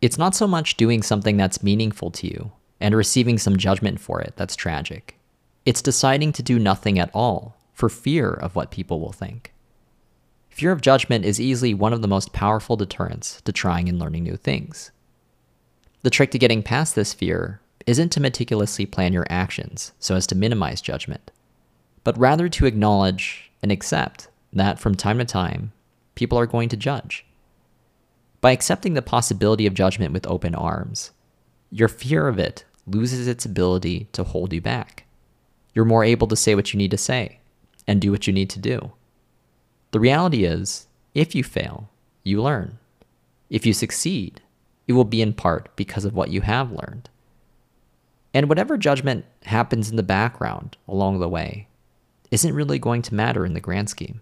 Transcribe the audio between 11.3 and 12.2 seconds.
easily one of the